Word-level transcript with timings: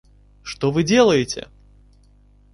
Что 0.41 0.71
Вы 0.71 0.81
делаете? 0.83 1.47